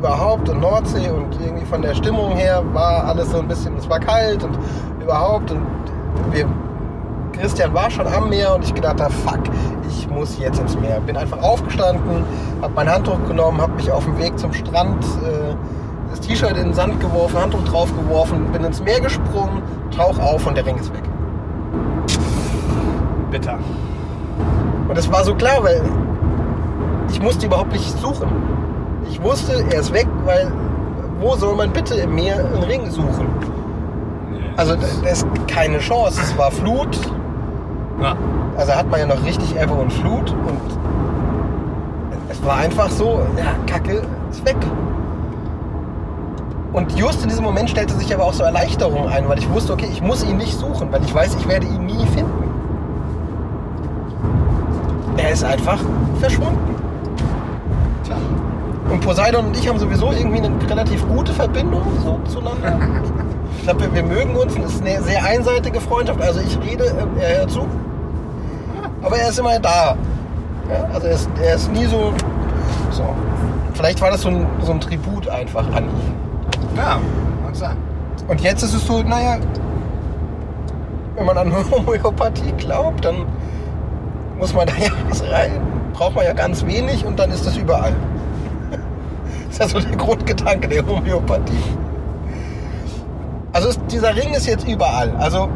[0.00, 3.88] überhaupt und Nordsee und irgendwie von der Stimmung her war alles so ein bisschen, es
[3.88, 4.58] war kalt und
[5.02, 5.60] überhaupt und
[6.30, 6.46] wir,
[7.32, 9.40] Christian war schon am Meer und ich gedacht habe, fuck,
[9.88, 11.00] ich muss jetzt ins Meer.
[11.00, 12.24] Bin einfach aufgestanden,
[12.62, 15.54] habe mein Handtuch genommen, habe mich auf dem Weg zum Strand äh,
[16.10, 19.62] das T-Shirt in den Sand geworfen, Handtuch drauf geworfen, bin ins Meer gesprungen,
[19.94, 21.04] tauch auf und der Ring ist weg.
[23.30, 23.58] Bitter.
[24.88, 25.82] Und es war so klar, weil
[27.10, 28.59] ich musste überhaupt nicht suchen.
[29.10, 30.50] Ich wusste, er ist weg, weil
[31.20, 33.26] wo soll man bitte im Meer einen Ring suchen?
[34.56, 36.20] Also da da ist keine Chance.
[36.22, 36.96] Es war Flut,
[38.00, 38.14] Ja.
[38.56, 40.60] also hat man ja noch richtig Ebbe und Flut und
[42.30, 44.56] es war einfach so, ja, Kacke, ist weg.
[46.72, 49.72] Und just in diesem Moment stellte sich aber auch so Erleichterung ein, weil ich wusste,
[49.72, 52.44] okay, ich muss ihn nicht suchen, weil ich weiß, ich werde ihn nie finden.
[55.16, 55.80] Er ist einfach
[56.20, 56.76] verschwunden.
[58.04, 58.14] Tja.
[58.90, 62.78] Und Poseidon und ich haben sowieso irgendwie eine relativ gute Verbindung so zueinander.
[63.58, 64.56] Ich glaube, wir, wir mögen uns.
[64.56, 66.22] Es ist eine sehr einseitige Freundschaft.
[66.22, 67.66] Also ich rede, äh, er hört zu.
[69.02, 69.96] Aber er ist immer da.
[70.70, 72.14] Ja, also er ist, er ist nie so,
[72.90, 73.04] so.
[73.74, 76.14] Vielleicht war das so ein, so ein Tribut einfach an ihn.
[76.74, 77.00] Ja,
[77.42, 77.76] mag sein.
[78.28, 79.38] Und jetzt ist es so, naja,
[81.16, 83.26] wenn man an Homöopathie glaubt, dann
[84.38, 85.60] muss man da ja was rein.
[85.92, 87.92] Braucht man ja ganz wenig und dann ist das überall.
[89.50, 91.52] Das ist ja so der Grundgedanke der Homöopathie.
[93.52, 95.12] Also ist, dieser Ring ist jetzt überall.
[95.18, 95.48] Also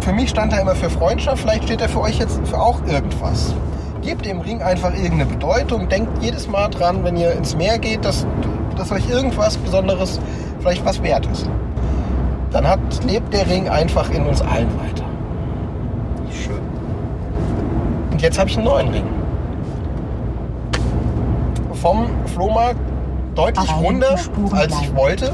[0.00, 2.84] für mich stand er immer für Freundschaft, vielleicht steht er für euch jetzt für auch
[2.86, 3.54] irgendwas.
[4.02, 5.88] Gebt dem Ring einfach irgendeine Bedeutung.
[5.88, 8.26] Denkt jedes Mal dran, wenn ihr ins Meer geht, dass,
[8.76, 10.20] dass euch irgendwas Besonderes,
[10.60, 11.48] vielleicht was wert ist.
[12.50, 15.04] Dann hat, lebt der Ring einfach in uns allen weiter.
[16.30, 16.60] Schön.
[18.10, 19.04] Und jetzt habe ich einen neuen Ring.
[21.74, 22.80] Vom Flohmarkt
[23.36, 24.02] deutlich Spuren
[24.52, 25.32] als ich wollte.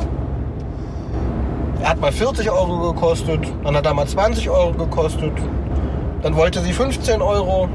[1.83, 5.33] Er hat mal 40 Euro gekostet, dann hat er mal 20 Euro gekostet.
[6.23, 7.69] Dann wollte sie 15 Euro.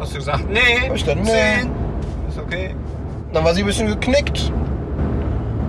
[0.00, 1.60] Hast du gesagt, nee, Hab ich dann, nee.
[1.60, 1.70] 10.
[2.28, 2.74] Ist okay.
[3.32, 4.50] Dann war sie ein bisschen geknickt.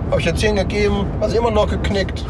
[0.10, 2.26] Habe ich ihr 10 gegeben, war sie immer noch geknickt.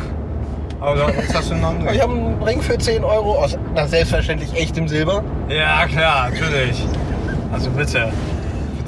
[0.81, 3.85] Aber jetzt hast du noch einen Ich habe einen Ring für 10 Euro aus, na,
[3.87, 5.23] selbstverständlich echtem Silber.
[5.49, 6.83] Ja, klar, natürlich.
[7.51, 8.11] Also bitte.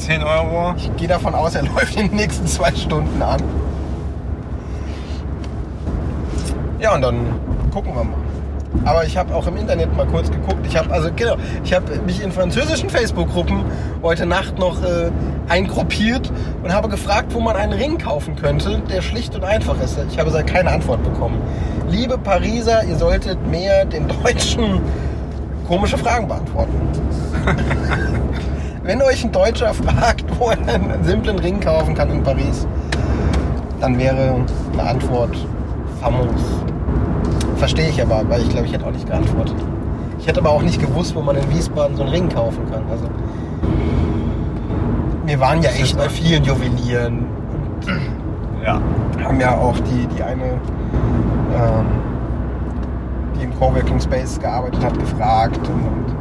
[0.01, 0.73] Für 10 Euro.
[0.77, 3.39] Ich gehe davon aus, er läuft in den nächsten zwei Stunden an.
[6.79, 7.17] Ja, und dann
[7.71, 8.15] gucken wir mal.
[8.85, 10.65] Aber ich habe auch im Internet mal kurz geguckt.
[10.65, 13.63] Ich habe also genau, ich habe mich in französischen Facebook-Gruppen
[14.01, 15.11] heute Nacht noch äh,
[15.49, 16.31] eingruppiert
[16.63, 19.99] und habe gefragt, wo man einen Ring kaufen könnte, der schlicht und einfach ist.
[20.09, 21.39] Ich habe seit keine Antwort bekommen.
[21.89, 24.81] Liebe Pariser, ihr solltet mehr den Deutschen
[25.67, 26.73] komische Fragen beantworten.
[28.83, 32.67] Wenn euch ein Deutscher fragt, wo er einen simplen Ring kaufen kann in Paris,
[33.79, 34.35] dann wäre
[34.73, 35.35] eine Antwort
[36.01, 36.41] famos.
[37.57, 39.55] Verstehe ich aber, weil ich glaube, ich hätte auch nicht geantwortet.
[40.19, 42.83] Ich hätte aber auch nicht gewusst, wo man in Wiesbaden so einen Ring kaufen kann.
[42.89, 43.05] Also
[45.25, 47.25] wir waren ja echt bei vielen Juwelieren
[48.65, 48.79] Ja.
[49.23, 51.85] haben ja auch die, die eine, ähm,
[53.39, 55.59] die im Coworking Space gearbeitet hat, gefragt.
[55.67, 56.15] Und, und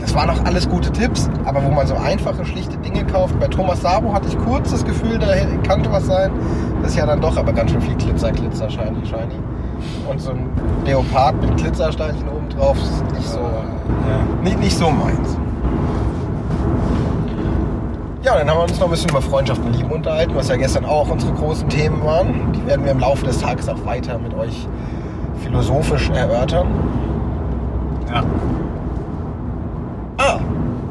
[0.00, 3.38] das waren auch alles gute Tipps, aber wo man so einfache, schlichte Dinge kauft.
[3.38, 5.26] Bei Thomas Sabo hatte ich kurz das Gefühl, da
[5.68, 6.30] könnte was sein.
[6.82, 9.38] Das ist ja dann doch aber ganz schön viel Glitzer, Glitzer, Shiny, Shiny.
[10.10, 10.48] Und so ein
[10.84, 14.42] Leopard mit Glitzersteinchen oben drauf ist nicht so, Ja.
[14.42, 15.36] nicht, nicht so meins.
[18.22, 20.56] Ja, dann haben wir uns noch ein bisschen über Freundschaft und Lieben unterhalten, was ja
[20.56, 22.52] gestern auch unsere großen Themen waren.
[22.52, 24.68] Die werden wir im Laufe des Tages auch weiter mit euch
[25.42, 26.66] philosophisch erörtern.
[28.12, 28.22] Ja.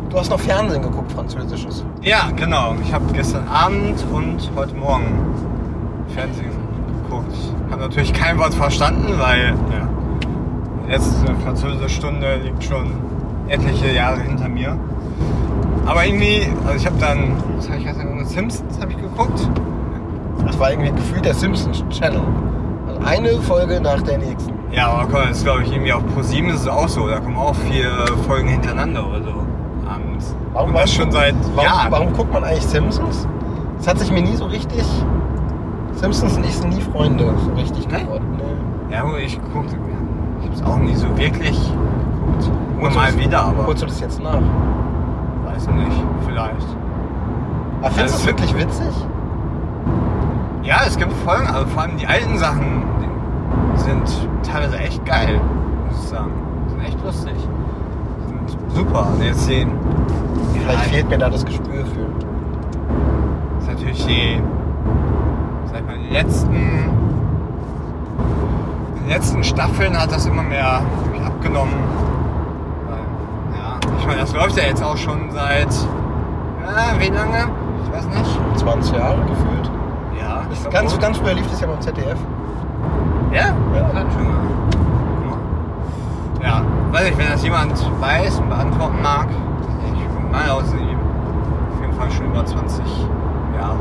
[0.09, 1.85] Du hast noch Fernsehen geguckt, französisches.
[2.01, 2.75] Ja, genau.
[2.83, 5.05] Ich habe gestern Abend und heute Morgen
[6.15, 6.49] Fernsehen
[7.03, 7.35] geguckt.
[7.69, 9.87] Habe natürlich kein Wort verstanden, weil ja,
[10.87, 12.91] die letzte französische Stunde liegt schon
[13.49, 14.79] etliche Jahre hinter mir.
[15.85, 19.47] Aber irgendwie, also ich habe dann, was habe ich gestern Simpsons habe ich geguckt.
[20.43, 22.21] Das war irgendwie gefühlt der Simpsons Channel.
[22.87, 24.53] Also eine Folge nach der nächsten.
[24.71, 27.07] Ja, aber komm, das ist glaube ich irgendwie auf Pro7 ist es auch so.
[27.07, 27.91] Da kommen auch vier
[28.27, 29.48] Folgen hintereinander oder so.
[30.53, 31.91] Warum- das schon seit Warum, Jahren.
[31.91, 33.27] warum guckt man eigentlich Simpsons?
[33.77, 34.83] Das hat sich mir nie so richtig.
[35.93, 38.03] Simpsons und ich sind nie Freunde so richtig Nee?
[38.03, 38.25] geworden.
[38.37, 38.93] Nee.
[38.95, 39.75] Ja, aber ich guckte,
[40.41, 42.51] ich habe es auch nie so wirklich geguckt.
[42.79, 44.39] Immer mal wieder, aber Holst du das jetzt nach?
[45.45, 46.67] weiß ich nicht, vielleicht.
[47.81, 49.05] Aber findest du es Also- wirklich witzig?
[50.63, 55.39] Ja, es gibt Folgen, aber vor allem die alten Sachen die sind teilweise echt geil,
[55.89, 56.31] muss ich sagen.
[56.67, 57.33] Sind echt lustig.
[58.27, 59.07] Sind super.
[59.21, 59.71] Jetzt sehen.
[60.69, 62.05] Vielleicht fehlt mir da das Gespür für.
[63.59, 64.39] ist natürlich die,
[65.65, 66.91] sag ich mal, letzten,
[69.07, 70.81] letzten Staffeln hat das immer mehr
[71.25, 71.73] abgenommen.
[72.87, 77.49] Ja, ich meine, das läuft ja jetzt auch schon seit, ja, wie lange?
[77.85, 78.59] Ich weiß nicht.
[78.59, 79.71] 20 Jahre gefühlt.
[80.21, 82.17] Ja, ich Ganz, ganz früher lief das ja beim ZDF.
[83.31, 83.55] Ja?
[83.75, 83.87] Ja.
[83.95, 84.35] Hat schon mal.
[86.43, 89.29] Ja, weiß ich, wenn das jemand weiß und beantworten mag,
[90.29, 92.85] ich meine aus auf jeden Fall schon über 20
[93.55, 93.77] Jahre.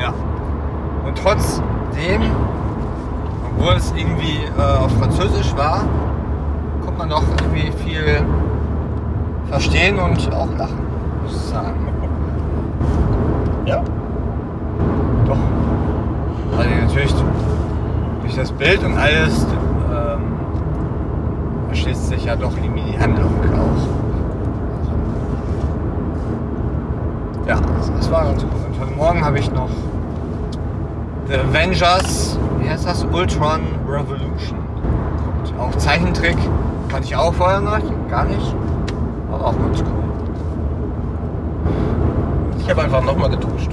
[0.00, 0.14] Ja.
[1.06, 2.22] Und trotzdem,
[3.46, 5.84] obwohl es irgendwie äh, auf Französisch war,
[6.82, 8.24] konnte man doch irgendwie viel
[9.50, 10.86] verstehen und auch lachen,
[11.22, 11.88] muss ich sagen.
[13.66, 13.82] Ja.
[15.26, 15.36] Doch.
[16.58, 17.14] Also natürlich
[18.22, 19.46] durch das Bild und alles
[21.74, 23.88] erschließt sich ja doch irgendwie die Handlung auch.
[24.78, 24.92] Also,
[27.48, 27.58] ja,
[27.98, 28.52] es war ganz gut.
[28.52, 29.68] Und heute Morgen habe ich noch
[31.26, 33.04] The Avengers, wie heißt das?
[33.12, 34.60] Ultron Revolution.
[35.16, 35.52] geguckt.
[35.58, 36.36] Auch Zeichentrick,
[36.88, 38.54] kannte ich auch vorher noch, gar nicht.
[39.32, 40.04] Aber auch ganz cool.
[42.60, 43.72] Ich habe einfach nochmal geduscht.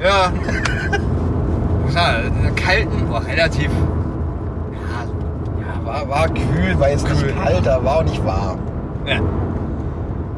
[0.00, 0.32] Ja.
[1.84, 3.70] Muss sagen, in der kalten, war relativ.
[5.94, 7.26] War, war kühl, war jetzt Kühl.
[7.26, 8.58] nicht kalt, aber war auch nicht warm.
[9.06, 9.20] ja.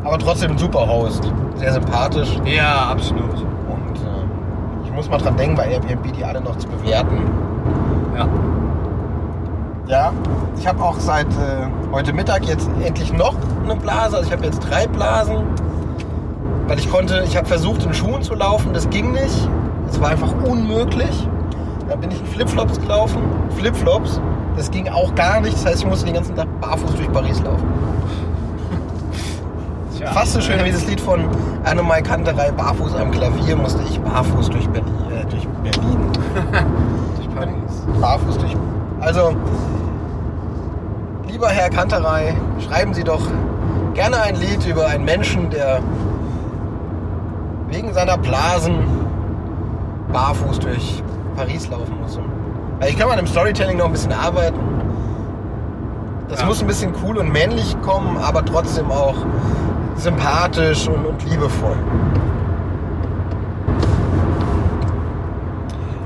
[0.05, 1.33] Aber trotzdem ein super Host.
[1.57, 2.29] Sehr sympathisch.
[2.45, 3.33] ja absolut.
[3.33, 7.19] Und äh, ich muss mal dran denken, bei Airbnb die alle noch zu bewerten.
[8.17, 8.29] Ja.
[9.89, 10.13] Ja,
[10.59, 14.17] ich habe auch seit äh, heute Mittag jetzt endlich noch eine Blase.
[14.17, 15.39] Also ich habe jetzt drei Blasen.
[16.69, 19.49] Weil ich konnte, ich habe versucht in Schuhen zu laufen, das ging nicht.
[19.89, 21.27] Es war einfach unmöglich.
[21.89, 23.23] Dann bin ich in Flipflops gelaufen.
[23.57, 24.21] Flipflops,
[24.57, 25.55] das ging auch gar nicht.
[25.55, 27.67] Das heißt, ich musste den ganzen Tag barfuß durch Paris laufen.
[29.97, 30.11] Tja.
[30.13, 31.25] Fast so schön wie das Lied von
[31.65, 34.95] Annemai Kanterei, barfuß am Klavier, musste ich barfuß durch Berlin.
[35.11, 35.99] Äh, durch Berlin.
[37.17, 38.01] Durch Paris.
[38.01, 38.57] Barfuß durch.
[39.01, 39.35] Also,
[41.29, 43.23] lieber Herr Kanterei, schreiben Sie doch
[43.95, 45.81] gerne ein Lied über einen Menschen, der
[47.69, 48.85] wegen seiner Blasen
[50.13, 51.03] barfuß durch
[51.37, 52.19] Paris laufen muss.
[52.81, 54.59] Also ich kann mal im Storytelling noch ein bisschen arbeiten.
[56.29, 56.47] Das Ja.
[56.47, 59.15] muss ein bisschen cool und männlich kommen, aber trotzdem auch
[59.97, 61.77] sympathisch und, und liebevoll.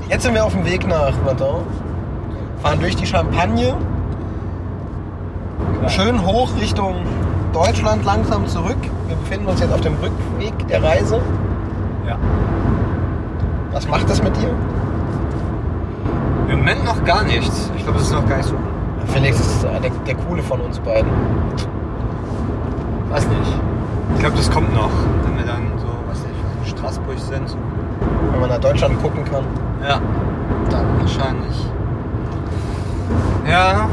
[0.09, 1.63] Jetzt sind wir auf dem Weg nach Verdun,
[2.61, 3.73] fahren durch die Champagne,
[5.87, 6.95] schön hoch Richtung
[7.53, 8.77] Deutschland langsam zurück.
[9.07, 11.19] Wir befinden uns jetzt auf dem Rückweg der Reise.
[12.07, 12.17] Ja.
[13.71, 14.49] Was macht das mit dir?
[16.51, 17.71] Im Moment noch gar nichts.
[17.77, 18.55] Ich glaube, das ist noch gar nicht so.
[19.07, 21.09] Felix ist der, der coole von uns beiden.
[23.09, 23.59] Weiß nicht.
[24.15, 24.91] Ich glaube, das kommt noch.
[25.23, 27.55] Wenn wir dann so, was weiß ich, in Straßburg sind.
[28.31, 29.45] Wenn man nach Deutschland gucken kann.
[29.81, 30.01] Ja.
[30.69, 31.67] Dann wahrscheinlich.
[33.49, 33.87] Ja.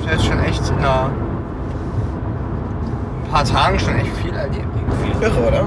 [0.00, 1.10] Ich werde schon echt in einer,
[3.22, 4.66] ein paar Tagen schon echt viel erlebt.
[5.20, 5.64] Irre, oder?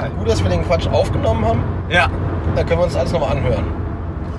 [0.00, 0.10] Geil.
[0.18, 1.62] Gut, dass wir den Quatsch aufgenommen haben.
[1.88, 2.08] Ja.
[2.54, 3.64] Dann können wir uns alles nochmal anhören.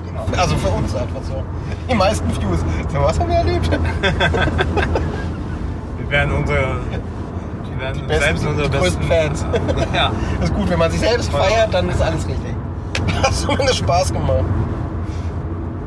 [0.06, 0.26] Genau.
[0.40, 1.42] Also für uns einfach so.
[1.90, 2.60] Die meisten Views.
[2.92, 3.70] So, was haben wir erlebt?
[5.98, 6.58] Wir werden unsere.
[6.58, 9.46] Wir werden Die besten, selbst unsere die größten besten Fans.
[9.94, 10.10] ja.
[10.40, 12.54] Das ist gut, wenn man sich selbst feiert, dann ist alles richtig.
[13.22, 14.44] Hat zumindest Spaß gemacht.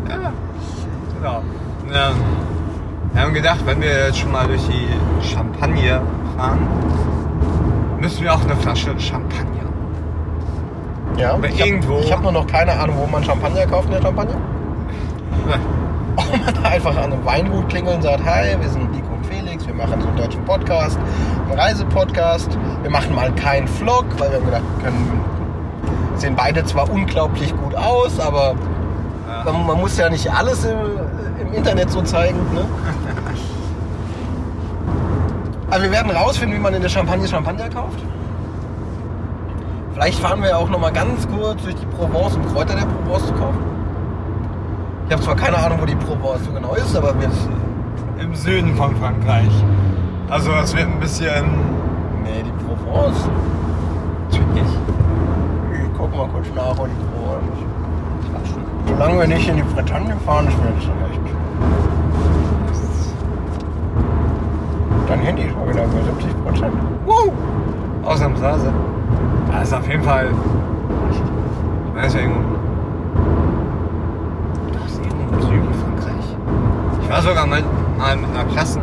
[0.09, 0.31] Ja,
[1.17, 1.43] genau.
[1.93, 2.12] Ja.
[3.13, 4.88] Wir haben gedacht, wenn wir jetzt schon mal durch die
[5.27, 6.01] Champagne
[6.36, 6.67] fahren,
[7.99, 9.52] müssen wir auch eine Flasche Champagner.
[11.17, 13.91] Ja, ich hab- irgendwo- Ich habe nur noch keine Ahnung, wo man Champagner kauft in
[13.93, 14.36] der Champagne.
[16.15, 19.65] Ob man einfach an einem Weingut klingelt und sagt, hi, wir sind Nico und Felix,
[19.65, 20.97] wir machen so einen deutschen Podcast,
[21.49, 22.58] einen Reisepodcast.
[22.84, 25.21] Wir machen mal keinen Vlog, weil wir haben gedacht, wir können,
[26.15, 28.54] sehen beide zwar unglaublich gut aus, aber
[29.28, 29.43] Ja.
[29.52, 30.78] man, man muss ja nicht alles im,
[31.47, 32.38] im Internet so zeigen.
[32.54, 32.63] Ne?
[35.71, 37.97] Aber wir werden rausfinden, wie man in der Champagne Champagner kauft.
[39.93, 43.27] Vielleicht fahren wir auch noch mal ganz kurz durch die Provence, um Kräuter der Provence
[43.27, 43.60] zu kaufen.
[45.06, 47.29] Ich habe zwar keine Ahnung, wo die Provence so genau ist, aber wir.
[48.19, 49.51] Im Süden von Frankreich.
[50.29, 51.45] Also es wird ein bisschen.
[52.23, 53.29] Nee, die Provence.
[54.32, 54.63] Natürlich.
[55.73, 57.73] Ich guck mal kurz nach, wo die Provence ist.
[58.88, 61.21] Solange wir nicht in die Bretagne fahren, ist mir das schon recht.
[65.08, 66.73] Dein Handy ist mal wieder bei 70 Prozent.
[67.06, 67.32] Woo!
[68.03, 68.71] Ausnahmsweise.
[69.51, 70.27] Das ist auf jeden Fall.
[71.11, 72.41] Ich weiß ja irgendwo.
[74.73, 76.37] Das ist irgendwo im Süden Frankreich.
[77.01, 77.63] Ich war sogar mal,
[77.97, 78.79] mal mit einer Klasse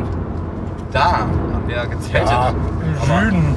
[0.92, 1.30] da, haben
[1.68, 2.28] wir gezeltet.
[2.30, 2.56] Ja, im
[3.10, 3.54] Aber- Süden.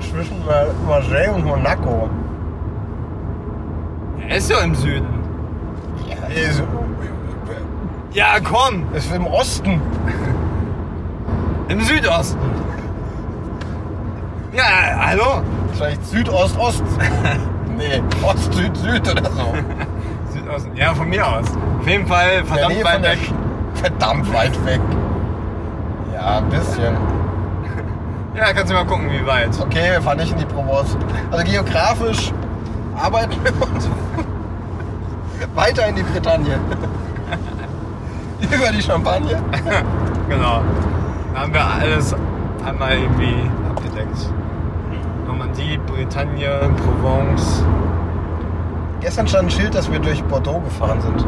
[0.00, 2.08] Zwischen Mar- Marseille und Monaco.
[4.28, 5.06] Er ist doch im Süden.
[6.06, 6.62] Ja, ist,
[8.12, 8.84] Ja, komm!
[8.92, 9.80] ist im Osten.
[11.68, 12.38] Im Südosten.
[14.54, 15.42] Ja, hallo?
[15.72, 16.84] Vielleicht Südost-Ost.
[17.76, 19.52] nee, Ost, Süd, Süd oder so.
[20.32, 20.76] Südosten.
[20.76, 21.46] Ja, von mir aus.
[21.80, 23.18] Auf jeden Fall verdammt Nähe von weit weg.
[23.74, 24.80] Verdammt weit weg.
[26.14, 26.96] Ja, ein bisschen.
[28.36, 29.60] Ja, kannst du mal gucken, wie weit.
[29.60, 30.96] Okay, wir fahren nicht in die Provence.
[31.32, 32.32] Also geografisch
[32.96, 33.88] arbeiten wir uns
[35.56, 36.60] weiter in die Bretagne.
[38.40, 39.42] Über die Champagne.
[40.28, 40.62] Genau.
[41.32, 42.14] Da haben wir alles
[42.64, 43.50] einmal irgendwie.
[45.54, 47.62] Normandie, Bretagne, Provence.
[49.00, 51.24] Gestern stand ein Schild, dass wir durch Bordeaux gefahren sind.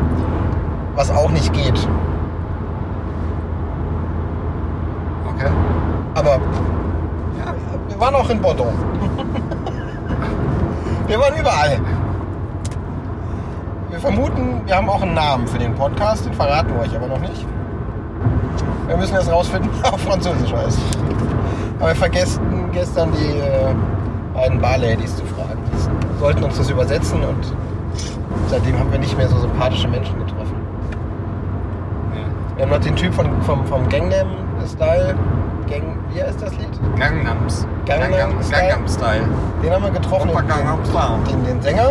[0.96, 1.88] Was auch nicht geht.
[5.28, 5.50] Okay.
[6.14, 6.38] Aber
[7.38, 7.54] Ja.
[7.88, 8.66] wir waren auch in Bordeaux.
[11.06, 11.78] wir waren überall.
[13.90, 17.06] Wir vermuten, wir haben auch einen Namen für den Podcast, den verraten wir euch aber
[17.06, 17.46] noch nicht.
[18.88, 20.78] Wir müssen jetzt rausfinden, auf Französisch heißt.
[21.78, 22.40] Aber wir vergessen
[22.72, 23.74] gestern die äh,
[24.36, 25.58] beiden Barladies zu fragen.
[25.72, 27.54] Die sollten uns das übersetzen und
[28.48, 30.56] seitdem haben wir nicht mehr so sympathische Menschen getroffen.
[32.14, 32.56] ja.
[32.56, 34.28] Wir haben noch den Typ von, vom, vom Gangnam
[34.66, 35.14] Style.
[35.68, 36.68] Gang, wie heißt das Lied?
[36.96, 37.66] Gangnams.
[37.86, 38.68] Gangnam Gangnam Style.
[38.68, 39.28] Gangnam Style.
[39.62, 40.30] Den haben wir getroffen.
[40.30, 41.18] Opa Gangnam Style.
[41.28, 41.90] Den, den Sänger.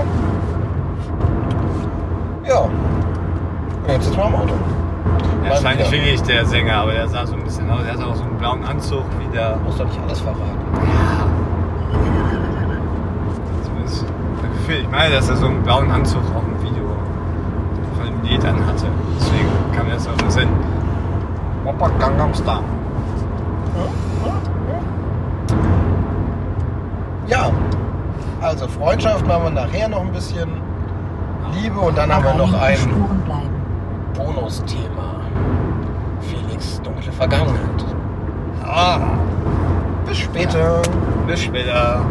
[2.47, 2.59] Ja.
[2.59, 2.71] Und
[3.87, 4.53] jetzt sitzen wir am Auto.
[5.51, 6.03] Ist eigentlich wieder.
[6.03, 7.81] wirklich der Sänger, aber der sah so ein bisschen aus.
[7.85, 9.57] Er hat auch so einen blauen Anzug wie der.
[9.57, 10.57] Muss doch nicht alles verraten.
[10.73, 11.24] Zumindest
[14.65, 14.81] Gefühl.
[14.81, 16.83] Ich meine, dass er so einen blauen Anzug auch im Video
[17.97, 18.87] von dem Lied hatte.
[19.19, 20.49] Deswegen kam das auf den Sinn.
[21.65, 22.59] Opa Gangnam Style.
[27.27, 27.51] Ja.
[28.41, 30.49] Also Freundschaft machen wir nachher noch ein bisschen.
[31.53, 32.77] Liebe und dann haben wir noch ein.
[34.15, 35.21] Bonusthema.
[36.21, 37.85] Felix dunkle Vergangenheit.
[38.63, 38.99] Ah,
[40.07, 40.81] Bis später.
[41.27, 42.01] bis später.